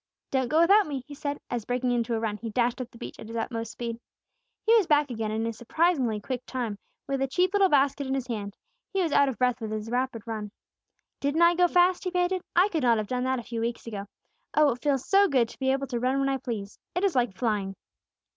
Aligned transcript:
"Don't 0.31 0.47
go 0.47 0.61
without 0.61 0.87
me," 0.87 1.03
he 1.05 1.13
said 1.13 1.39
as, 1.51 1.63
breaking 1.63 1.91
into 1.91 2.15
a 2.15 2.19
run, 2.19 2.37
he 2.37 2.49
dashed 2.49 2.81
up 2.81 2.89
the 2.89 2.97
beach 2.97 3.19
at 3.19 3.27
his 3.27 3.35
utmost 3.37 3.71
speed. 3.73 3.99
He 4.65 4.75
was 4.75 4.87
back 4.87 5.11
again 5.11 5.29
in 5.29 5.45
a 5.45 5.53
surprisingly 5.53 6.19
quick 6.19 6.43
time, 6.47 6.79
with 7.07 7.21
a 7.21 7.27
cheap 7.27 7.53
little 7.53 7.69
basket 7.69 8.07
in 8.07 8.15
his 8.15 8.25
hand; 8.25 8.55
he 8.91 9.03
was 9.03 9.11
out 9.11 9.29
of 9.29 9.37
breath 9.37 9.61
with 9.61 9.69
his 9.69 9.91
rapid 9.91 10.23
run. 10.25 10.49
"Didn't 11.19 11.43
I 11.43 11.53
go 11.53 11.67
fast?" 11.67 12.03
he 12.03 12.09
panted. 12.09 12.41
"I 12.55 12.67
could 12.69 12.81
not 12.81 12.97
have 12.97 13.05
done 13.09 13.25
that 13.25 13.37
a 13.37 13.43
few 13.43 13.61
weeks 13.61 13.85
ago. 13.85 14.07
Oh, 14.55 14.71
it 14.71 14.81
feels 14.81 15.07
so 15.07 15.27
good 15.27 15.47
to 15.49 15.59
be 15.59 15.71
able 15.71 15.85
to 15.85 15.99
run 15.99 16.19
when 16.19 16.29
I 16.29 16.37
please! 16.37 16.79
It 16.95 17.03
is 17.03 17.13
like 17.15 17.37
flying." 17.37 17.75